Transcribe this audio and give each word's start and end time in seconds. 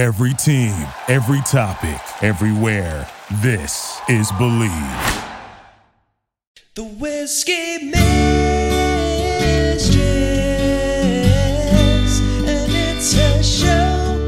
Every 0.00 0.32
team, 0.32 0.72
every 1.08 1.42
topic, 1.42 2.00
everywhere. 2.22 3.06
This 3.42 4.00
is 4.08 4.32
Bleav. 4.32 5.26
The 6.74 6.84
Whiskey 6.84 7.90
Mistress, 7.90 8.00
and 12.48 12.72
it's 12.72 13.14
a 13.14 13.42
show. 13.42 14.26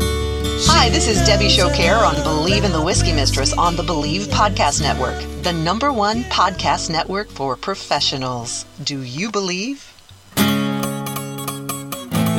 Hi, 0.71 0.91
this 0.91 1.09
is 1.09 1.27
Debbie 1.27 1.49
Showcare 1.49 2.07
on 2.07 2.17
Bleav 2.17 2.65
in 2.65 2.73
the 2.73 2.83
Whiskey 2.83 3.15
Mistress 3.15 3.55
on 3.55 3.75
the 3.75 3.83
Bleav 3.83 4.27
Podcast 4.27 4.83
Network, 4.83 5.19
the 5.43 5.55
number 5.55 5.91
one 5.91 6.25
podcast 6.25 6.91
network 6.91 7.31
for 7.31 7.57
professionals. 7.57 8.67
Do 8.85 9.01
you 9.01 9.31
believe? 9.31 9.89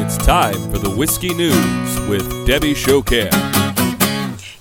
It's 0.06 0.18
time 0.18 0.70
for 0.70 0.78
the 0.78 0.94
Whiskey 0.96 1.34
News 1.34 1.93
with 2.14 2.46
Debbie 2.46 2.76
Showcare. 2.76 3.32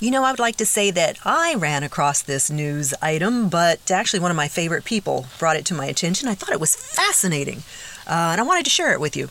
You 0.00 0.10
know, 0.10 0.24
I 0.24 0.30
would 0.30 0.40
like 0.40 0.56
to 0.56 0.64
say 0.64 0.90
that 0.90 1.18
I 1.22 1.54
ran 1.54 1.82
across 1.82 2.22
this 2.22 2.50
news 2.50 2.94
item, 3.02 3.50
but 3.50 3.90
actually, 3.90 4.20
one 4.20 4.30
of 4.30 4.38
my 4.38 4.48
favorite 4.48 4.86
people 4.86 5.26
brought 5.38 5.56
it 5.56 5.66
to 5.66 5.74
my 5.74 5.84
attention. 5.84 6.30
I 6.30 6.34
thought 6.34 6.52
it 6.52 6.60
was 6.60 6.74
fascinating, 6.74 7.58
uh, 8.06 8.32
and 8.32 8.40
I 8.40 8.44
wanted 8.44 8.64
to 8.64 8.70
share 8.70 8.94
it 8.94 9.00
with 9.00 9.18
you. 9.18 9.28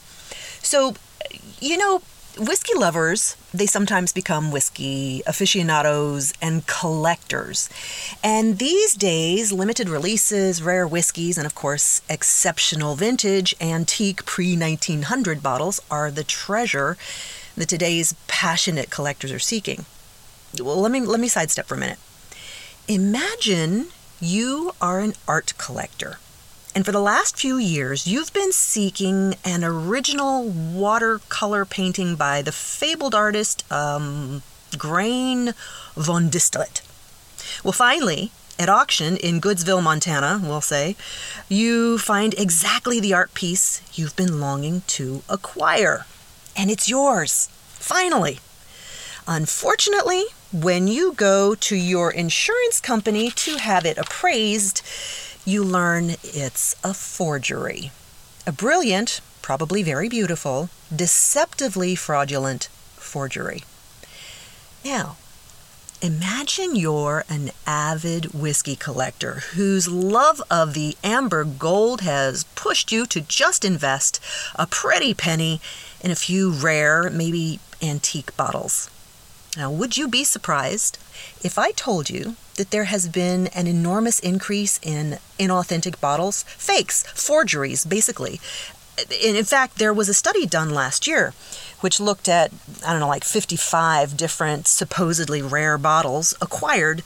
So, 0.61 0.93
you 1.59 1.77
know, 1.77 2.03
whiskey 2.37 2.77
lovers, 2.77 3.37
they 3.55 3.65
sometimes 3.65 4.13
become 4.13 4.51
whiskey 4.51 5.23
aficionados 5.25 6.31
and 6.43 6.67
collectors. 6.67 7.71
And 8.23 8.59
these 8.59 8.93
days, 8.93 9.51
limited 9.51 9.89
releases, 9.89 10.61
rare 10.61 10.87
whiskeys, 10.87 11.39
and 11.39 11.47
of 11.47 11.55
course, 11.55 12.03
exceptional 12.07 12.93
vintage, 12.93 13.55
antique 13.59 14.25
pre 14.25 14.55
1900 14.55 15.41
bottles 15.41 15.81
are 15.89 16.11
the 16.11 16.23
treasure 16.23 16.97
that 17.55 17.69
today's 17.69 18.13
passionate 18.27 18.89
collectors 18.89 19.31
are 19.31 19.39
seeking 19.39 19.85
well, 20.59 20.77
let 20.81 20.91
me 20.91 21.01
let 21.01 21.19
me 21.19 21.27
sidestep 21.27 21.65
for 21.65 21.75
a 21.75 21.79
minute. 21.79 21.99
Imagine 22.87 23.87
you 24.19 24.71
are 24.81 24.99
an 24.99 25.13
art 25.27 25.53
collector. 25.57 26.17
And 26.73 26.85
for 26.85 26.91
the 26.91 27.01
last 27.01 27.37
few 27.37 27.57
years, 27.57 28.07
you've 28.07 28.33
been 28.33 28.53
seeking 28.53 29.35
an 29.43 29.63
original 29.63 30.47
watercolor 30.47 31.65
painting 31.65 32.15
by 32.15 32.41
the 32.41 32.53
fabled 32.53 33.13
artist 33.13 33.69
um, 33.71 34.41
Grain 34.77 35.53
von 35.95 36.29
Distlet. 36.29 36.81
Well, 37.61 37.73
finally, 37.73 38.31
at 38.57 38.69
auction 38.69 39.17
in 39.17 39.41
Goodsville, 39.41 39.83
Montana, 39.83 40.39
we'll 40.41 40.61
say, 40.61 40.95
you 41.49 41.97
find 41.97 42.33
exactly 42.37 43.01
the 43.01 43.13
art 43.13 43.33
piece 43.33 43.81
you've 43.93 44.15
been 44.15 44.39
longing 44.39 44.83
to 44.87 45.23
acquire. 45.27 46.05
And 46.61 46.69
it's 46.69 46.87
yours. 46.87 47.49
Finally. 47.69 48.37
Unfortunately, 49.27 50.25
when 50.51 50.87
you 50.87 51.13
go 51.13 51.55
to 51.55 51.75
your 51.75 52.11
insurance 52.11 52.79
company 52.79 53.31
to 53.31 53.57
have 53.57 53.83
it 53.83 53.97
appraised, 53.97 54.83
you 55.43 55.63
learn 55.63 56.17
it's 56.21 56.75
a 56.83 56.93
forgery. 56.93 57.89
A 58.45 58.51
brilliant, 58.51 59.21
probably 59.41 59.81
very 59.81 60.07
beautiful, 60.07 60.69
deceptively 60.95 61.95
fraudulent 61.95 62.65
forgery. 62.95 63.63
Now, 64.85 65.17
imagine 65.99 66.75
you're 66.75 67.25
an 67.27 67.49
avid 67.65 68.35
whiskey 68.35 68.75
collector 68.75 69.41
whose 69.55 69.87
love 69.87 70.43
of 70.51 70.75
the 70.75 70.95
amber 71.03 71.43
gold 71.43 72.01
has 72.01 72.43
pushed 72.53 72.91
you 72.91 73.07
to 73.07 73.21
just 73.21 73.65
invest 73.65 74.19
a 74.53 74.67
pretty 74.67 75.15
penny 75.15 75.59
in 76.01 76.11
a 76.11 76.15
few 76.15 76.51
rare, 76.51 77.09
maybe 77.09 77.59
antique 77.81 78.35
bottles. 78.35 78.89
Now, 79.57 79.69
would 79.69 79.97
you 79.97 80.07
be 80.07 80.23
surprised 80.23 80.97
if 81.43 81.57
I 81.57 81.71
told 81.71 82.09
you 82.09 82.35
that 82.55 82.71
there 82.71 82.85
has 82.85 83.07
been 83.07 83.47
an 83.47 83.67
enormous 83.67 84.19
increase 84.19 84.79
in 84.81 85.17
inauthentic 85.37 85.99
bottles? 85.99 86.43
Fakes, 86.43 87.03
forgeries, 87.03 87.83
basically. 87.83 88.39
And 88.97 89.35
in 89.35 89.45
fact, 89.45 89.77
there 89.77 89.93
was 89.93 90.09
a 90.09 90.13
study 90.13 90.45
done 90.45 90.69
last 90.69 91.07
year 91.07 91.33
which 91.81 91.99
looked 91.99 92.29
at, 92.29 92.51
I 92.85 92.91
don't 92.91 92.99
know, 92.99 93.07
like 93.07 93.23
55 93.23 94.15
different 94.15 94.67
supposedly 94.67 95.41
rare 95.41 95.77
bottles 95.77 96.33
acquired 96.39 97.03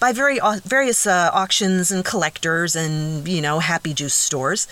by 0.00 0.12
very, 0.12 0.40
various 0.64 1.06
uh, 1.06 1.30
auctions 1.32 1.90
and 1.90 2.04
collectors 2.04 2.74
and, 2.74 3.28
you 3.28 3.40
know, 3.40 3.60
happy 3.60 3.94
juice 3.94 4.14
stores. 4.14 4.66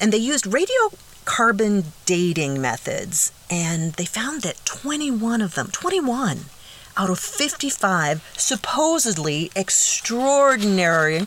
And 0.00 0.12
they 0.12 0.18
used 0.18 0.46
radiocarbon 1.24 1.84
dating 2.06 2.60
methods 2.60 3.32
and 3.50 3.92
they 3.94 4.04
found 4.04 4.42
that 4.42 4.64
21 4.64 5.40
of 5.40 5.54
them, 5.54 5.68
21 5.72 6.40
out 6.96 7.10
of 7.10 7.18
55 7.18 8.22
supposedly 8.36 9.50
extraordinary 9.56 11.26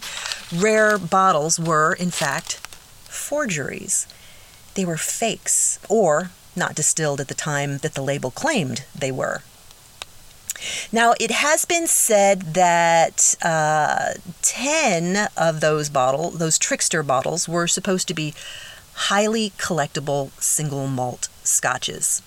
rare 0.55 0.97
bottles 0.97 1.59
were, 1.59 1.93
in 1.93 2.11
fact, 2.11 2.55
forgeries. 3.07 4.07
They 4.75 4.85
were 4.85 4.97
fakes, 4.97 5.79
or 5.89 6.29
not 6.55 6.75
distilled 6.75 7.19
at 7.19 7.29
the 7.29 7.33
time 7.33 7.79
that 7.79 7.95
the 7.95 8.03
label 8.03 8.29
claimed 8.29 8.83
they 8.93 9.11
were. 9.11 9.41
Now, 10.91 11.15
it 11.19 11.31
has 11.31 11.65
been 11.65 11.87
said 11.87 12.53
that 12.53 13.35
uh, 13.41 14.13
10 14.41 15.29
of 15.35 15.59
those 15.61 15.89
bottle, 15.89 16.31
those 16.31 16.57
trickster 16.57 17.03
bottles, 17.03 17.49
were 17.49 17.67
supposed 17.67 18.07
to 18.07 18.13
be 18.13 18.33
highly 18.95 19.51
collectible 19.51 20.31
single 20.41 20.87
malt 20.87 21.29
scotches. 21.43 22.21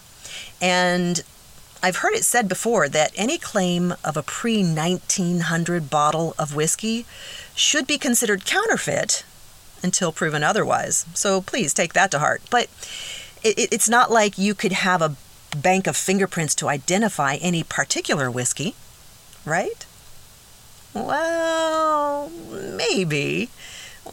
And 0.61 1.23
I've 1.83 1.97
heard 1.97 2.15
it 2.15 2.25
said 2.25 2.49
before 2.49 2.89
that 2.89 3.13
any 3.15 3.39
claim 3.39 3.95
of 4.05 4.17
a 4.17 4.23
pre 4.23 4.63
1900 4.63 5.91
bottle 5.91 6.35
of 6.39 6.55
whiskey 6.55 7.07
should 7.55 7.87
be 7.87 7.99
considered 7.99 8.45
counterfeit 8.45 9.25
until 9.83 10.13
proven 10.13 10.43
otherwise. 10.43 11.07
So 11.15 11.41
please 11.41 11.73
take 11.73 11.93
that 11.93 12.11
to 12.11 12.19
heart. 12.19 12.43
But 12.51 12.69
it, 13.43 13.73
it's 13.73 13.89
not 13.89 14.11
like 14.11 14.39
you 14.39 14.55
could 14.55 14.73
have 14.73 15.01
a 15.01 15.17
bank 15.57 15.87
of 15.87 15.97
fingerprints 15.97 16.55
to 16.57 16.69
identify 16.69 17.37
any 17.37 17.63
particular 17.63 18.31
whiskey, 18.31 18.75
right? 19.45 19.87
Well, 20.95 22.31
maybe. 22.51 23.51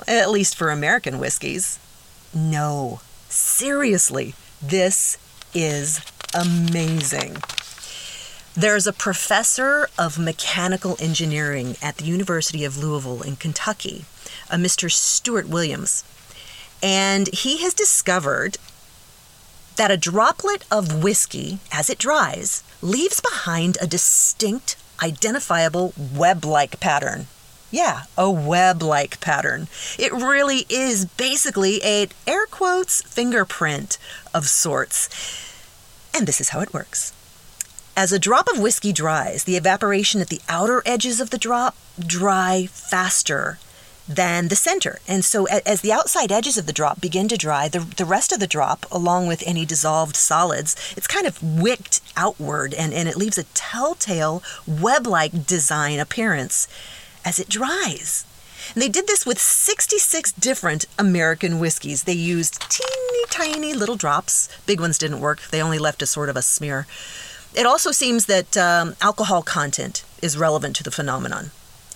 At 0.08 0.30
least 0.30 0.56
for 0.56 0.70
American 0.70 1.20
whiskeys. 1.20 1.80
No, 2.36 3.00
seriously, 3.30 4.36
this 4.62 5.18
is 5.54 6.02
amazing. 6.34 7.38
There's 8.54 8.86
a 8.86 8.92
professor 8.92 9.88
of 9.98 10.20
mechanical 10.20 10.98
engineering 11.00 11.78
at 11.82 11.96
the 11.96 12.04
University 12.04 12.66
of 12.66 12.78
Louisville 12.78 13.22
in 13.22 13.38
Kentucky, 13.38 14.04
a 14.52 14.58
Mr. 14.58 14.92
Stuart 14.92 15.48
Williams, 15.48 16.04
and 16.84 17.34
he 17.34 17.60
has 17.60 17.74
discovered 17.74 18.58
that 19.78 19.92
a 19.92 19.98
droplet 19.98 20.66
of 20.70 21.02
whiskey, 21.02 21.60
as 21.72 21.90
it 21.90 21.98
dries, 21.98 22.64
leaves 22.82 23.22
behind 23.22 23.78
a 23.80 23.88
distinct, 23.88 24.76
identifiable 25.02 25.94
web 25.98 26.44
like 26.44 26.82
pattern. 26.82 27.28
Yeah, 27.72 28.04
a 28.18 28.30
web 28.30 28.82
like 28.82 29.20
pattern. 29.20 29.68
It 29.98 30.14
really 30.14 30.66
is 30.70 31.06
basically 31.06 31.82
a 31.84 32.08
air 32.28 32.46
quotes 32.46 33.02
fingerprint 33.02 33.98
of 34.34 34.48
sorts. 34.48 35.10
And 36.16 36.28
this 36.28 36.40
is 36.40 36.50
how 36.50 36.62
it 36.62 36.74
works. 36.74 37.12
As 37.98 38.12
a 38.12 38.20
drop 38.20 38.48
of 38.48 38.60
whiskey 38.60 38.92
dries, 38.92 39.46
the 39.46 39.58
evaporation 39.58 40.22
at 40.22 40.28
the 40.30 40.42
outer 40.48 40.84
edges 40.86 41.20
of 41.20 41.30
the 41.30 41.38
drop 41.38 41.76
dry 42.00 42.68
faster 42.72 43.58
than 44.08 44.50
the 44.50 44.56
center. 44.56 45.00
And 45.08 45.26
so, 45.26 45.46
as 45.46 45.82
the 45.82 45.92
outside 45.92 46.32
edges 46.32 46.58
of 46.58 46.68
the 46.68 46.74
drop 46.74 47.02
begin 47.02 47.28
to 47.30 47.38
dry, 47.38 47.68
the, 47.68 47.80
the 47.80 48.06
rest 48.06 48.32
of 48.32 48.40
the 48.40 48.48
drop, 48.48 48.86
along 48.92 49.28
with 49.28 49.44
any 49.46 49.66
dissolved 49.66 50.16
solids, 50.16 50.76
it's 50.96 51.08
kind 51.08 51.26
of 51.26 51.42
wicked 51.42 52.02
outward 52.16 52.74
and, 52.74 52.94
and 52.94 53.10
it 53.10 53.18
leaves 53.18 53.38
a 53.38 53.44
telltale 53.56 54.44
web 54.68 55.08
like 55.08 55.48
design 55.48 56.00
appearance 56.00 56.68
as 57.26 57.40
it 57.40 57.50
dries. 57.50 58.26
And 58.74 58.82
they 58.82 58.90
did 58.90 59.08
this 59.08 59.26
with 59.26 59.40
66 59.40 60.32
different 60.34 60.86
American 60.98 61.60
whiskeys. 61.60 62.04
They 62.04 62.14
used 62.14 62.62
teeny 62.70 63.26
tiny 63.30 63.74
little 63.74 63.96
drops. 63.96 64.50
Big 64.66 64.80
ones 64.80 64.98
didn't 64.98 65.20
work, 65.20 65.42
they 65.52 65.62
only 65.62 65.80
left 65.80 66.02
a 66.02 66.06
sort 66.06 66.30
of 66.30 66.38
a 66.38 66.42
smear. 66.42 66.88
It 67.54 67.66
also 67.66 67.92
seems 67.92 68.26
that 68.26 68.58
um, 68.58 68.96
alcohol 69.02 69.42
content 69.42 70.04
is 70.22 70.38
relevant 70.38 70.76
to 70.78 70.84
the 70.84 70.92
phenomenon. 70.92 71.52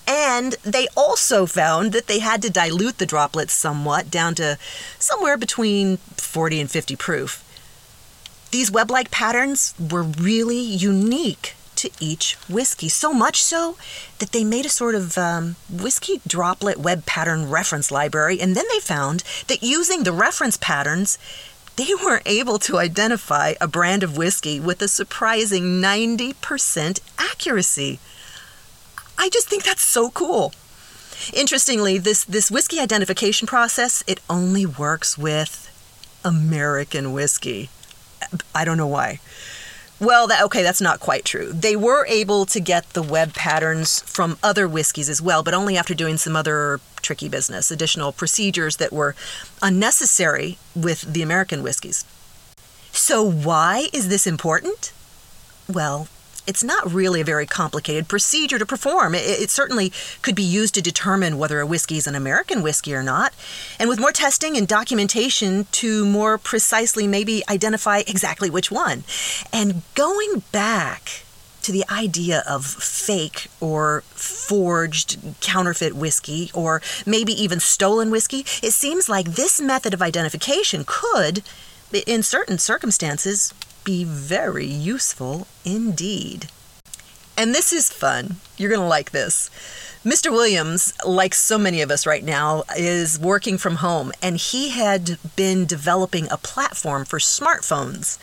And 0.08 0.54
they 0.64 0.88
also 0.98 1.46
found 1.46 1.92
that 1.92 2.08
they 2.08 2.20
had 2.20 2.42
to 2.42 2.50
dilute 2.50 2.98
the 2.98 3.06
droplets 3.06 3.54
somewhat 3.54 4.10
down 4.10 4.36
to 4.36 4.58
somewhere 4.98 5.38
between 5.38 5.98
40 5.98 6.62
and 6.62 6.72
50 6.72 6.96
proof. 6.96 7.46
These 8.52 8.72
web 8.72 8.90
like 8.90 9.12
patterns 9.12 9.75
were 9.80 10.02
really 10.02 10.60
unique 10.60 11.56
to 11.80 11.90
each 12.00 12.36
whiskey. 12.48 12.90
So 12.90 13.14
much 13.14 13.42
so 13.42 13.78
that 14.20 14.31
they 14.31 14.44
made 14.44 14.66
a 14.66 14.70
sort 14.70 14.96
of 14.96 15.18
um, 15.18 15.56
whiskey 15.70 16.22
droplet 16.28 16.78
web 16.78 17.06
pattern 17.06 17.50
reference 17.50 17.92
library, 17.92 18.40
and 18.40 18.56
then 18.56 18.66
they 18.72 18.80
found 18.80 19.24
that 19.48 19.64
using 19.64 20.04
the 20.04 20.12
reference 20.12 20.58
patterns, 20.58 21.18
they 21.76 21.94
were 22.04 22.22
able 22.26 22.60
to 22.60 22.78
identify 22.78 23.54
a 23.62 23.68
brand 23.68 24.04
of 24.04 24.18
whiskey 24.18 24.60
with 24.60 24.81
a 24.81 24.88
surprising 24.88 25.81
90% 25.81 27.00
accuracy. 27.18 28.00
I 29.18 29.30
just 29.30 29.48
think 29.48 29.64
that's 29.64 29.82
so 29.82 30.10
cool. 30.10 30.54
Interestingly, 31.34 31.98
this, 31.98 32.24
this 32.25 32.52
whiskey 32.52 32.80
identification 32.80 33.48
process, 33.48 34.04
it 34.08 34.20
only 34.30 34.66
works 34.66 35.18
with 35.18 35.70
American 36.24 37.14
whiskey. 37.14 37.70
I 38.54 38.66
don't 38.66 38.78
know 38.78 38.88
why. 38.88 39.20
Well, 40.00 40.28
that, 40.28 40.44
okay, 40.44 40.63
that's 40.63 40.80
not 40.80 41.01
quite 41.01 41.25
true. 41.25 41.51
They 41.51 41.75
were 41.75 42.06
able 42.07 42.46
to 42.48 42.60
get 42.62 42.90
the 42.92 43.04
web 43.04 43.34
patterns 43.34 44.00
from 44.01 44.38
other 44.42 44.68
whiskeys 44.68 45.10
as 45.10 45.22
well, 45.22 45.44
but 45.44 45.54
only 45.54 45.75
after 45.75 45.94
doing 45.94 46.16
some 46.16 46.38
other 46.38 46.80
tricky 47.01 47.28
business, 47.28 47.69
additional 47.69 48.13
procedures 48.13 48.78
that 48.78 48.94
were 48.94 49.13
unnecessary 49.62 50.57
with 50.74 51.01
the 51.01 51.22
American 51.22 51.63
whiskeys. 51.63 52.06
So, 52.92 53.22
why 53.22 53.90
is 53.92 54.07
this 54.07 54.25
important? 54.25 54.94
Well, 55.68 56.07
it's 56.50 56.63
not 56.63 56.92
really 56.92 57.22
a 57.22 57.24
very 57.24 57.46
complicated 57.46 58.07
procedure 58.07 58.57
to 58.57 58.66
perform. 58.66 59.13
It, 59.13 59.19
it, 59.19 59.50
certainly 59.51 59.94
could 60.24 60.34
be 60.34 60.42
used 60.42 60.74
to 60.74 60.81
determine 60.81 61.38
whether 61.38 61.60
a 61.60 61.66
whiskey 61.66 61.98
is 61.98 62.07
an 62.07 62.16
American 62.16 62.63
whiskey 62.63 62.96
or 62.96 63.04
not, 63.04 63.34
and 63.78 63.88
with 63.88 64.00
more 64.00 64.12
testing 64.12 64.57
and 64.57 64.68
documentation 64.68 65.68
to 65.74 66.06
more 66.06 66.40
precisely 66.40 67.06
maybe 67.06 67.44
identify 67.48 68.00
exactly 68.00 68.50
which 68.50 68.72
one. 68.72 69.04
And 69.54 69.84
going 69.94 70.42
back 70.51 71.24
to 71.62 71.72
the 71.72 71.86
idea 71.92 72.44
of 72.48 72.66
fake 72.66 73.48
or 73.60 74.01
forged 74.07 75.19
counterfeit 75.42 75.94
whiskey 75.94 76.50
or 76.56 76.81
maybe 77.06 77.31
even 77.34 77.60
stolen 77.60 78.10
whiskey, 78.10 78.40
it 78.63 78.74
seems 78.74 79.07
like 79.07 79.36
this 79.36 79.62
method 79.62 79.94
of 79.94 80.01
identification 80.01 80.84
could, 80.88 81.44
in 82.07 82.24
certain 82.24 82.57
circumstances, 82.57 83.54
be 83.84 84.04
very 84.04 84.66
useful 84.66 85.48
indeed. 85.66 86.48
And 87.38 87.56
this 87.56 87.72
is 87.72 87.90
fun. 87.90 88.36
You're 88.58 88.70
going 88.70 88.81
to 88.81 88.88
like 88.88 89.12
this. 89.12 89.50
Mr. 90.06 90.31
Williams, 90.31 90.94
like 91.06 91.34
so 91.34 91.58
many 91.58 91.81
of 91.81 91.92
us 91.92 92.06
right 92.06 92.24
now, 92.24 92.64
is 92.78 93.20
working 93.20 93.58
from 93.58 93.76
home, 93.76 94.12
and 94.22 94.38
he 94.38 94.70
had 94.70 95.18
been 95.36 95.66
developing 95.66 96.28
a 96.30 96.38
platform 96.38 97.06
for 97.06 97.20
smartphones 97.20 98.18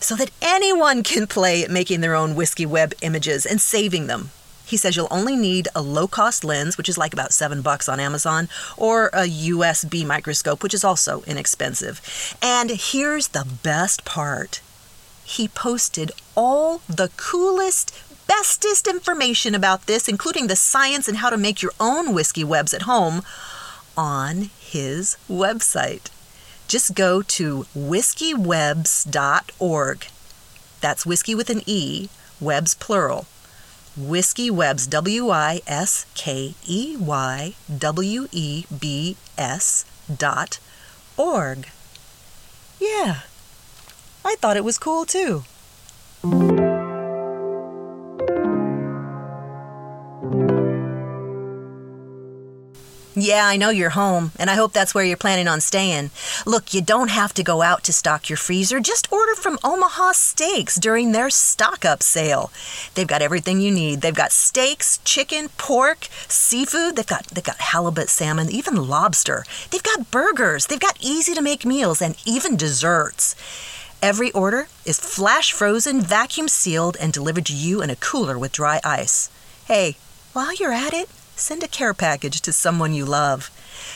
so 0.00 0.14
that 0.16 0.30
anyone 0.40 1.02
can 1.02 1.26
play 1.26 1.62
at 1.62 1.70
making 1.70 2.00
their 2.00 2.14
own 2.14 2.34
whiskey 2.34 2.66
web 2.66 2.94
images 3.02 3.44
and 3.44 3.60
saving 3.60 4.06
them. 4.06 4.30
He 4.64 4.76
says 4.76 4.96
you'll 4.96 5.08
only 5.10 5.34
need 5.34 5.68
a 5.74 5.80
low 5.80 6.06
cost 6.06 6.44
lens, 6.44 6.76
which 6.76 6.90
is 6.90 6.98
like 6.98 7.14
about 7.14 7.32
seven 7.32 7.62
bucks 7.62 7.88
on 7.88 8.00
Amazon, 8.00 8.48
or 8.76 9.06
a 9.08 9.26
USB 9.26 10.06
microscope, 10.06 10.62
which 10.62 10.74
is 10.74 10.84
also 10.84 11.22
inexpensive. 11.26 12.02
And 12.42 12.70
here's 12.70 13.28
the 13.28 13.46
best 13.62 14.04
part 14.04 14.60
he 15.28 15.46
posted 15.46 16.10
all 16.34 16.80
the 16.88 17.10
coolest, 17.16 17.94
bestest 18.26 18.88
information 18.88 19.54
about 19.54 19.84
this, 19.86 20.08
including 20.08 20.46
the 20.46 20.56
science 20.56 21.06
and 21.06 21.18
how 21.18 21.28
to 21.28 21.36
make 21.36 21.60
your 21.60 21.72
own 21.78 22.14
whiskey 22.14 22.44
webs 22.44 22.72
at 22.72 22.80
home, 22.82 23.22
on 23.96 24.50
his 24.58 25.16
website. 25.28 26.08
Just 26.66 26.94
go 26.94 27.20
to 27.22 27.66
whiskeywebs.org. 27.76 30.06
That's 30.80 31.06
whiskey 31.06 31.34
with 31.34 31.50
an 31.50 31.62
E, 31.66 32.08
webs 32.40 32.74
plural. 32.74 33.26
Whiskeywebs, 33.98 34.88
W 34.88 35.28
I 35.28 35.60
S 35.66 36.06
K 36.14 36.54
E 36.66 36.96
Y 36.98 37.54
W 37.76 38.28
E 38.32 38.64
B 38.80 39.16
S 39.36 39.84
dot 40.16 40.58
org. 41.16 41.68
Yeah, 42.80 43.20
I 44.24 44.36
thought 44.36 44.56
it 44.56 44.64
was 44.64 44.78
cool 44.78 45.04
too. 45.04 45.44
Yeah, 53.20 53.48
I 53.48 53.56
know 53.56 53.70
you're 53.70 53.90
home, 53.90 54.30
and 54.38 54.48
I 54.48 54.54
hope 54.54 54.72
that's 54.72 54.94
where 54.94 55.02
you're 55.02 55.16
planning 55.16 55.48
on 55.48 55.60
staying. 55.60 56.12
Look, 56.46 56.72
you 56.72 56.80
don't 56.80 57.10
have 57.10 57.34
to 57.34 57.42
go 57.42 57.62
out 57.62 57.82
to 57.84 57.92
stock 57.92 58.28
your 58.30 58.36
freezer. 58.36 58.78
Just 58.78 59.12
order 59.12 59.34
from 59.34 59.58
Omaha 59.64 60.12
Steaks 60.12 60.76
during 60.76 61.10
their 61.10 61.28
stock 61.28 61.84
up 61.84 62.00
sale. 62.00 62.52
They've 62.94 63.08
got 63.08 63.20
everything 63.20 63.60
you 63.60 63.72
need. 63.72 64.02
They've 64.02 64.14
got 64.14 64.30
steaks, 64.30 65.00
chicken, 65.04 65.48
pork, 65.58 66.06
seafood. 66.28 66.94
They've 66.94 67.04
got 67.04 67.26
they've 67.26 67.42
got 67.42 67.58
halibut, 67.58 68.08
salmon, 68.08 68.50
even 68.50 68.88
lobster. 68.88 69.44
They've 69.72 69.82
got 69.82 70.12
burgers. 70.12 70.66
They've 70.66 70.78
got 70.78 70.98
easy 71.00 71.34
to 71.34 71.42
make 71.42 71.66
meals 71.66 72.00
and 72.00 72.14
even 72.24 72.56
desserts. 72.56 73.34
Every 74.00 74.30
order 74.30 74.68
is 74.84 75.00
flash 75.00 75.50
frozen, 75.52 76.00
vacuum 76.00 76.46
sealed, 76.46 76.96
and 77.00 77.12
delivered 77.12 77.46
to 77.46 77.52
you 77.52 77.82
in 77.82 77.90
a 77.90 77.96
cooler 77.96 78.38
with 78.38 78.52
dry 78.52 78.80
ice. 78.84 79.28
Hey, 79.64 79.96
while 80.34 80.54
you're 80.54 80.72
at 80.72 80.94
it, 80.94 81.08
send 81.34 81.64
a 81.64 81.68
care 81.68 81.94
package 81.94 82.40
to 82.42 82.52
someone 82.52 82.94
you 82.94 83.04
love. 83.04 83.50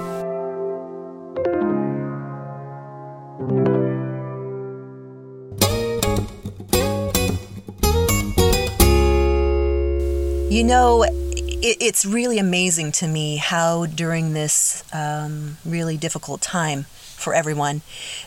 know, 10.67 11.03
it, 11.03 11.77
it's 11.79 12.05
really 12.05 12.37
amazing 12.37 12.91
to 12.93 13.07
me 13.07 13.37
how 13.37 13.85
during 13.85 14.33
this 14.33 14.83
um, 14.93 15.57
really 15.65 15.97
difficult 15.97 16.41
time 16.41 16.83
for 16.83 17.33
everyone, 17.33 17.81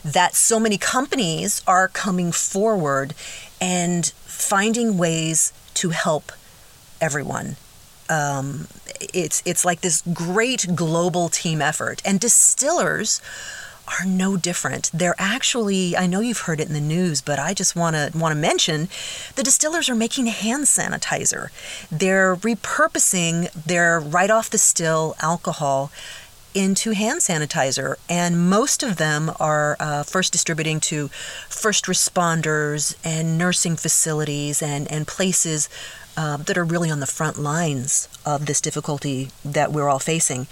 that 0.05 0.35
so 0.35 0.59
many 0.59 0.79
companies 0.79 1.63
are 1.67 1.87
coming 1.87 2.33
forward 2.33 3.15
and 3.61 4.07
finding 4.25 4.97
ways 4.99 5.53
to 5.75 5.91
help 5.91 6.33
everyone. 7.01 7.57
Um, 8.09 8.67
it's 9.15 9.43
it's 9.47 9.65
like 9.65 9.83
this 9.83 10.03
great 10.13 10.75
global 10.75 11.29
team 11.29 11.63
effort, 11.63 12.03
and 12.05 12.19
distillers 12.19 13.21
are 13.89 14.07
no 14.07 14.37
different. 14.37 14.91
They're 14.93 15.15
actually, 15.19 15.97
I 15.97 16.07
know 16.07 16.21
you've 16.21 16.41
heard 16.41 16.61
it 16.61 16.69
in 16.69 16.75
the 16.75 16.81
news, 16.81 17.21
but 17.21 17.39
I 17.39 17.55
just 17.55 17.75
want 17.77 17.97
to 17.97 18.11
want 18.17 18.33
to 18.33 18.41
mention 18.41 18.89
the 19.37 19.43
distillers 19.43 19.89
are 19.89 19.95
making 19.95 20.27
hand 20.27 20.65
sanitizer. 20.65 21.49
They're 21.91 22.37
repurposing 22.37 23.53
their 23.53 24.01
right 24.01 24.31
off 24.31 24.51
the 24.51 24.59
still 24.59 25.17
alcohol 25.21 25.91
into 26.53 26.93
hand 26.93 27.21
sanitizer, 27.21 27.95
and 28.09 28.51
most 28.51 28.83
of 28.83 28.97
them 28.97 29.31
are 29.39 29.77
uh, 29.79 30.03
first 30.03 30.33
distributing 30.33 30.81
to 30.81 31.09
first 31.49 31.85
responders 31.85 32.97
and 33.05 33.39
nursing 33.39 33.77
facilities 33.77 34.61
and, 34.63 34.91
and 34.91 35.07
places 35.07 35.69
uh, 36.17 36.37
that 36.39 36.59
are 36.59 36.65
really 36.65 36.91
on 36.91 37.01
the 37.01 37.07
front 37.07 37.39
lines 37.39 38.09
of 38.27 38.47
this 38.47 38.61
difficulty 38.61 39.31
that 39.45 39.73
we're 39.73 39.89
all 39.89 40.01
facing. 40.01 40.47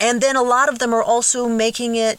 And 0.00 0.20
then 0.20 0.36
a 0.36 0.42
lot 0.42 0.68
of 0.68 0.78
them 0.78 0.94
are 0.94 1.02
also 1.02 1.48
making 1.48 1.96
it 1.96 2.18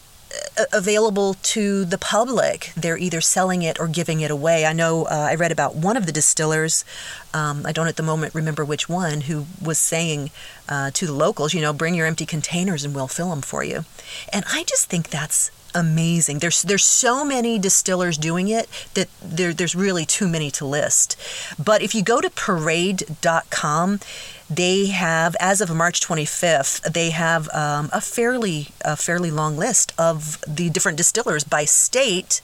available 0.72 1.34
to 1.34 1.84
the 1.84 1.98
public. 1.98 2.72
They're 2.76 2.98
either 2.98 3.20
selling 3.20 3.62
it 3.62 3.78
or 3.80 3.88
giving 3.88 4.20
it 4.20 4.30
away. 4.30 4.66
I 4.66 4.72
know 4.72 5.04
uh, 5.04 5.28
I 5.30 5.34
read 5.34 5.52
about 5.52 5.74
one 5.74 5.96
of 5.96 6.06
the 6.06 6.12
distillers, 6.12 6.84
um, 7.32 7.64
I 7.66 7.72
don't 7.72 7.88
at 7.88 7.96
the 7.96 8.02
moment 8.02 8.34
remember 8.34 8.64
which 8.64 8.88
one, 8.88 9.22
who 9.22 9.46
was 9.62 9.78
saying 9.78 10.30
uh, 10.68 10.90
to 10.92 11.06
the 11.06 11.12
locals, 11.12 11.54
you 11.54 11.60
know, 11.60 11.72
bring 11.72 11.94
your 11.94 12.06
empty 12.06 12.26
containers 12.26 12.84
and 12.84 12.94
we'll 12.94 13.08
fill 13.08 13.30
them 13.30 13.42
for 13.42 13.64
you. 13.64 13.84
And 14.32 14.44
I 14.48 14.64
just 14.64 14.88
think 14.88 15.10
that's 15.10 15.50
amazing. 15.74 16.38
There's 16.38 16.62
there's 16.62 16.84
so 16.84 17.24
many 17.24 17.58
distillers 17.58 18.18
doing 18.18 18.48
it 18.48 18.68
that 18.94 19.08
there, 19.22 19.52
there's 19.52 19.74
really 19.74 20.04
too 20.04 20.28
many 20.28 20.50
to 20.52 20.64
list. 20.64 21.16
But 21.62 21.82
if 21.82 21.94
you 21.94 22.02
go 22.02 22.20
to 22.20 22.30
parade.com, 22.30 24.00
they 24.48 24.86
have, 24.86 25.36
as 25.38 25.60
of 25.60 25.74
March 25.74 26.00
25th, 26.00 26.92
they 26.92 27.10
have 27.10 27.48
um, 27.54 27.88
a 27.92 28.00
fairly 28.00 28.68
a 28.84 28.96
fairly 28.96 29.30
long 29.30 29.56
list 29.56 29.92
of 29.98 30.42
the 30.46 30.70
different 30.70 30.98
distillers 30.98 31.44
by 31.44 31.64
state 31.64 32.40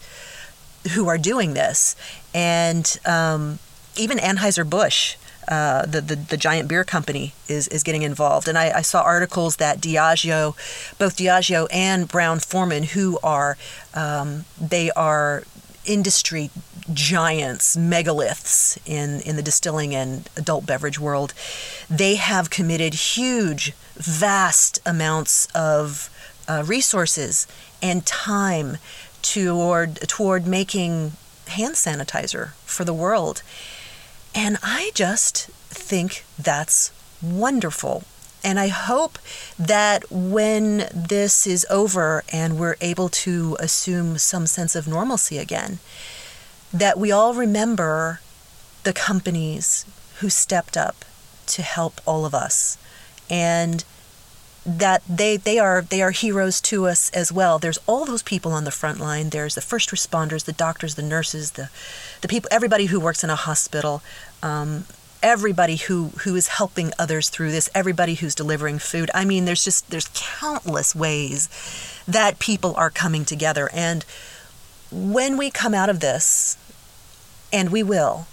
who 0.94 1.08
are 1.08 1.18
doing 1.18 1.54
this, 1.54 1.96
and 2.32 2.98
um, 3.04 3.58
even 3.96 4.18
Anheuser 4.18 4.68
Busch 4.68 5.16
uh, 5.48 5.86
the, 5.86 6.00
the, 6.00 6.16
the 6.16 6.36
giant 6.36 6.68
beer 6.68 6.84
company 6.84 7.32
is 7.48 7.68
is 7.68 7.82
getting 7.82 8.02
involved. 8.02 8.48
And 8.48 8.58
I, 8.58 8.78
I, 8.78 8.82
saw 8.82 9.02
articles 9.02 9.56
that 9.56 9.80
Diageo, 9.80 10.54
both 10.98 11.16
Diageo 11.16 11.68
and 11.70 12.08
Brown 12.08 12.40
Forman, 12.40 12.82
who 12.82 13.18
are 13.22 13.56
um, 13.94 14.44
they 14.60 14.90
are 14.92 15.44
industry 15.84 16.50
giants, 16.92 17.76
megaliths 17.76 18.78
in 18.86 19.20
in 19.20 19.36
the 19.36 19.42
distilling 19.42 19.94
and 19.94 20.28
adult 20.36 20.66
beverage 20.66 20.98
world, 20.98 21.32
they 21.88 22.16
have 22.16 22.50
committed 22.50 22.94
huge 22.94 23.72
vast 23.94 24.80
amounts 24.84 25.46
of 25.54 26.10
uh, 26.48 26.64
resources 26.66 27.46
and 27.80 28.04
time 28.04 28.78
toward 29.22 29.96
toward 30.08 30.46
making 30.46 31.12
hand 31.48 31.74
sanitizer 31.74 32.52
for 32.64 32.84
the 32.84 32.94
world. 32.94 33.42
And 34.36 34.58
I 34.62 34.90
just 34.92 35.46
think 35.70 36.26
that's 36.38 36.92
wonderful. 37.22 38.04
And 38.44 38.60
I 38.60 38.68
hope 38.68 39.18
that 39.58 40.04
when 40.10 40.88
this 40.94 41.46
is 41.46 41.66
over 41.70 42.22
and 42.30 42.58
we're 42.58 42.76
able 42.82 43.08
to 43.08 43.56
assume 43.58 44.18
some 44.18 44.46
sense 44.46 44.76
of 44.76 44.86
normalcy 44.86 45.38
again, 45.38 45.78
that 46.70 46.98
we 46.98 47.10
all 47.10 47.32
remember 47.32 48.20
the 48.82 48.92
companies 48.92 49.86
who 50.18 50.28
stepped 50.28 50.76
up 50.76 51.04
to 51.46 51.62
help 51.62 52.02
all 52.04 52.26
of 52.26 52.34
us 52.34 52.76
and 53.30 53.84
that 54.66 55.02
they 55.08 55.36
they 55.36 55.58
are 55.58 55.82
they 55.82 56.02
are 56.02 56.10
heroes 56.10 56.60
to 56.60 56.86
us 56.86 57.08
as 57.10 57.32
well. 57.32 57.58
There's 57.58 57.78
all 57.86 58.04
those 58.04 58.22
people 58.22 58.52
on 58.52 58.64
the 58.64 58.72
front 58.72 58.98
line. 58.98 59.30
There's 59.30 59.54
the 59.54 59.60
first 59.60 59.90
responders, 59.90 60.44
the 60.44 60.52
doctors, 60.52 60.96
the 60.96 61.02
nurses, 61.02 61.52
the 61.52 61.70
the 62.20 62.28
people, 62.28 62.48
everybody 62.50 62.86
who 62.86 62.98
works 62.98 63.22
in 63.22 63.30
a 63.30 63.36
hospital, 63.36 64.02
um, 64.42 64.84
everybody 65.22 65.76
who 65.76 66.08
who 66.24 66.34
is 66.34 66.48
helping 66.48 66.92
others 66.98 67.28
through 67.28 67.52
this, 67.52 67.68
everybody 67.74 68.14
who's 68.14 68.34
delivering 68.34 68.80
food. 68.80 69.08
I 69.14 69.24
mean, 69.24 69.44
there's 69.44 69.62
just 69.62 69.88
there's 69.90 70.10
countless 70.14 70.96
ways 70.96 71.48
that 72.08 72.40
people 72.40 72.74
are 72.76 72.90
coming 72.90 73.24
together, 73.24 73.70
and 73.72 74.04
when 74.90 75.36
we 75.36 75.50
come 75.50 75.74
out 75.74 75.88
of 75.88 76.00
this, 76.00 76.56
and 77.52 77.70
we 77.70 77.84
will, 77.84 78.26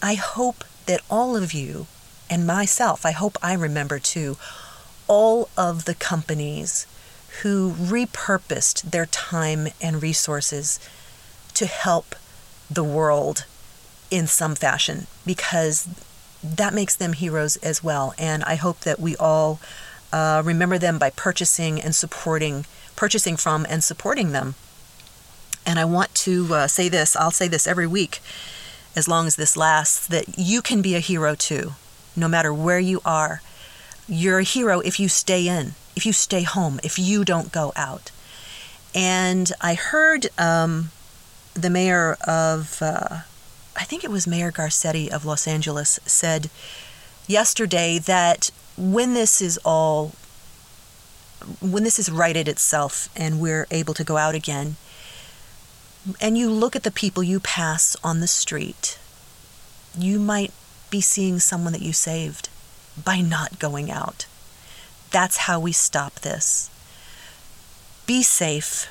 I 0.00 0.14
hope 0.14 0.64
that 0.86 1.00
all 1.10 1.36
of 1.36 1.52
you 1.52 1.86
and 2.30 2.46
myself, 2.46 3.04
I 3.04 3.10
hope 3.10 3.36
I 3.42 3.54
remember 3.54 3.98
too 3.98 4.36
all 5.12 5.50
of 5.58 5.84
the 5.84 5.94
companies 5.94 6.86
who 7.42 7.70
repurposed 7.72 8.80
their 8.92 9.04
time 9.04 9.68
and 9.78 10.02
resources 10.02 10.80
to 11.52 11.66
help 11.66 12.16
the 12.70 12.82
world 12.82 13.44
in 14.10 14.26
some 14.26 14.54
fashion 14.54 15.06
because 15.26 15.86
that 16.42 16.72
makes 16.72 16.96
them 16.96 17.12
heroes 17.12 17.56
as 17.56 17.84
well. 17.84 18.14
And 18.16 18.42
I 18.44 18.54
hope 18.54 18.80
that 18.80 18.98
we 18.98 19.14
all 19.16 19.60
uh, 20.14 20.40
remember 20.46 20.78
them 20.78 20.98
by 20.98 21.10
purchasing 21.10 21.78
and 21.78 21.94
supporting, 21.94 22.64
purchasing 22.96 23.36
from 23.36 23.66
and 23.68 23.84
supporting 23.84 24.32
them. 24.32 24.54
And 25.66 25.78
I 25.78 25.84
want 25.84 26.14
to 26.26 26.54
uh, 26.54 26.66
say 26.68 26.88
this, 26.88 27.14
I'll 27.16 27.30
say 27.30 27.48
this 27.48 27.66
every 27.66 27.86
week 27.86 28.20
as 28.96 29.08
long 29.08 29.26
as 29.26 29.36
this 29.36 29.58
lasts, 29.58 30.06
that 30.06 30.38
you 30.38 30.62
can 30.62 30.80
be 30.80 30.94
a 30.94 31.00
hero 31.00 31.34
too, 31.34 31.74
no 32.16 32.28
matter 32.28 32.52
where 32.52 32.80
you 32.80 33.02
are 33.04 33.42
you're 34.08 34.40
a 34.40 34.44
hero 34.44 34.80
if 34.80 34.98
you 34.98 35.08
stay 35.08 35.46
in, 35.48 35.74
if 35.96 36.06
you 36.06 36.12
stay 36.12 36.42
home, 36.42 36.80
if 36.82 36.98
you 36.98 37.24
don't 37.24 37.52
go 37.52 37.72
out. 37.76 38.10
And 38.94 39.52
I 39.60 39.74
heard 39.74 40.28
um, 40.38 40.90
the 41.54 41.70
mayor 41.70 42.14
of, 42.26 42.78
uh, 42.82 43.20
I 43.76 43.84
think 43.84 44.04
it 44.04 44.10
was 44.10 44.26
Mayor 44.26 44.52
Garcetti 44.52 45.08
of 45.08 45.24
Los 45.24 45.46
Angeles, 45.46 45.98
said 46.04 46.50
yesterday 47.26 47.98
that 47.98 48.50
when 48.76 49.14
this 49.14 49.40
is 49.40 49.58
all, 49.64 50.12
when 51.60 51.82
this 51.84 51.98
is 51.98 52.10
righted 52.10 52.48
itself 52.48 53.08
and 53.16 53.40
we're 53.40 53.66
able 53.70 53.94
to 53.94 54.04
go 54.04 54.16
out 54.16 54.34
again, 54.34 54.76
and 56.20 56.36
you 56.36 56.50
look 56.50 56.74
at 56.74 56.82
the 56.82 56.90
people 56.90 57.22
you 57.22 57.38
pass 57.40 57.96
on 58.02 58.20
the 58.20 58.26
street, 58.26 58.98
you 59.96 60.18
might 60.18 60.52
be 60.90 61.00
seeing 61.00 61.38
someone 61.38 61.72
that 61.72 61.82
you 61.82 61.92
saved 61.92 62.48
by 62.96 63.20
not 63.20 63.58
going 63.58 63.90
out. 63.90 64.26
That's 65.10 65.38
how 65.38 65.60
we 65.60 65.72
stop 65.72 66.14
this. 66.16 66.70
Be 68.06 68.22
safe. 68.22 68.88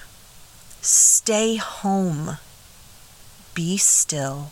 Stay 0.81 1.57
home. 1.57 2.37
Be 3.53 3.77
still. 3.77 4.51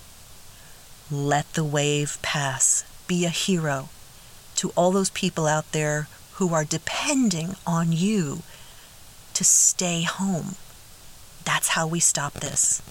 Let 1.12 1.54
the 1.54 1.64
wave 1.64 2.18
pass. 2.22 2.84
Be 3.08 3.26
a 3.26 3.30
hero 3.30 3.90
to 4.56 4.70
all 4.76 4.92
those 4.92 5.10
people 5.10 5.48
out 5.48 5.72
there 5.72 6.08
who 6.34 6.54
are 6.54 6.66
depending 6.66 7.56
on 7.66 7.92
you 7.92 8.44
to 9.34 9.44
stay 9.44 10.04
home. 10.04 10.56
That's 11.46 11.70
how 11.70 11.88
we 11.88 12.00
stop 12.00 12.34
this. 12.34 12.82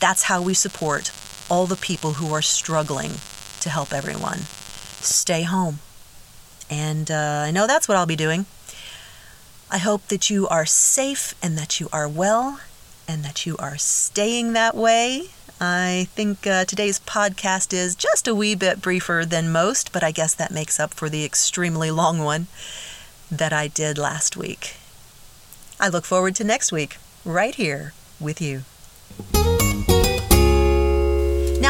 That's 0.00 0.24
how 0.24 0.42
we 0.42 0.54
support 0.54 1.12
all 1.50 1.66
the 1.66 1.76
people 1.76 2.14
who 2.14 2.32
are 2.32 2.42
struggling 2.42 3.12
to 3.60 3.70
help 3.70 3.92
everyone 3.92 4.40
stay 5.04 5.42
home. 5.42 5.80
And 6.70 7.10
uh, 7.10 7.44
I 7.46 7.50
know 7.50 7.66
that's 7.66 7.88
what 7.88 7.96
I'll 7.96 8.06
be 8.06 8.16
doing. 8.16 8.46
I 9.70 9.78
hope 9.78 10.06
that 10.08 10.30
you 10.30 10.46
are 10.48 10.66
safe 10.66 11.34
and 11.42 11.58
that 11.58 11.80
you 11.80 11.88
are 11.92 12.08
well 12.08 12.60
and 13.08 13.24
that 13.24 13.44
you 13.44 13.56
are 13.58 13.76
staying 13.76 14.52
that 14.52 14.74
way. 14.76 15.30
I 15.60 16.08
think 16.14 16.46
uh, 16.46 16.64
today's 16.64 17.00
podcast 17.00 17.72
is 17.72 17.94
just 17.94 18.26
a 18.26 18.34
wee 18.34 18.54
bit 18.54 18.82
briefer 18.82 19.24
than 19.26 19.52
most, 19.52 19.92
but 19.92 20.02
I 20.02 20.10
guess 20.10 20.34
that 20.34 20.50
makes 20.50 20.80
up 20.80 20.94
for 20.94 21.08
the 21.08 21.24
extremely 21.24 21.90
long 21.90 22.18
one 22.18 22.48
that 23.30 23.52
I 23.52 23.68
did 23.68 23.98
last 23.98 24.36
week. 24.36 24.74
I 25.78 25.88
look 25.88 26.04
forward 26.04 26.34
to 26.36 26.44
next 26.44 26.72
week, 26.72 26.98
right 27.24 27.54
here 27.54 27.92
with 28.20 28.40
you. 28.40 28.62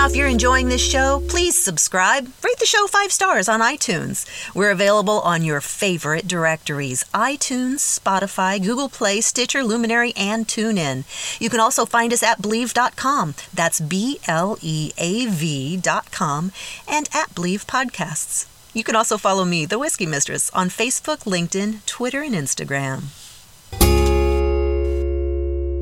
If 0.05 0.15
you're 0.15 0.29
enjoying 0.29 0.69
this 0.69 0.87
show, 0.87 1.23
please 1.29 1.61
subscribe. 1.65 2.27
Rate 2.45 2.59
the 2.59 2.67
show 2.67 2.87
five 2.87 3.11
stars 3.11 3.49
on 3.49 3.61
iTunes. 3.61 4.27
We're 4.55 4.71
available 4.71 5.21
on 5.21 5.43
your 5.43 5.63
favorite 5.63 6.29
directories 6.29 7.05
iTunes, 7.15 7.99
Spotify, 7.99 8.63
Google 8.63 8.91
Play, 8.91 9.23
Stitcher, 9.23 9.65
Luminary, 9.65 10.13
and 10.15 10.47
TuneIn. 10.47 11.05
You 11.41 11.49
can 11.49 11.59
also 11.59 11.87
find 11.87 12.13
us 12.13 12.23
at 12.23 12.43
Bleav.com. 12.43 13.35
That's 13.55 13.81
B 13.81 14.21
L 14.29 14.59
E 14.61 14.93
A 14.99 15.25
V.com 15.25 16.53
and 16.87 17.09
at 17.15 17.31
Bleav 17.35 17.65
Podcasts. 17.65 18.47
You 18.75 18.85
can 18.85 18.95
also 18.95 19.17
follow 19.17 19.47
me, 19.47 19.65
The 19.65 19.79
Whiskey 19.79 20.05
Mistress, 20.07 20.51
on 20.51 20.69
Facebook, 20.69 21.25
LinkedIn, 21.25 21.87
Twitter, 21.87 22.21
and 22.21 22.35
Instagram. 22.35 23.05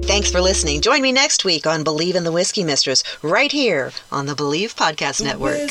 Thanks 0.03 0.31
for 0.31 0.41
listening. 0.41 0.81
Join 0.81 1.01
me 1.01 1.13
next 1.13 1.45
week 1.45 1.67
on 1.67 1.85
Bleav 1.85 2.15
in 2.15 2.25
the 2.25 2.33
Whiskey 2.33 2.65
Mistress, 2.65 3.03
right 3.23 3.51
here 3.51 3.93
on 4.11 4.27
the 4.27 4.35
Bleav 4.35 4.75
Podcast 4.75 5.23
Network. 5.23 5.71